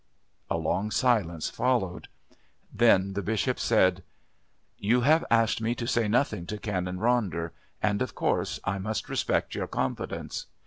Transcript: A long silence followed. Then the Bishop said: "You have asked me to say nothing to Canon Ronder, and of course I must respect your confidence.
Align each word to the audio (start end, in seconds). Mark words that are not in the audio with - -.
A 0.49 0.57
long 0.57 0.89
silence 0.89 1.51
followed. 1.51 2.07
Then 2.73 3.13
the 3.13 3.21
Bishop 3.21 3.59
said: 3.59 4.01
"You 4.79 5.01
have 5.01 5.23
asked 5.29 5.61
me 5.61 5.75
to 5.75 5.85
say 5.85 6.07
nothing 6.07 6.47
to 6.47 6.57
Canon 6.57 6.97
Ronder, 6.97 7.51
and 7.83 8.01
of 8.01 8.15
course 8.15 8.59
I 8.63 8.79
must 8.79 9.09
respect 9.09 9.53
your 9.53 9.67
confidence. 9.67 10.47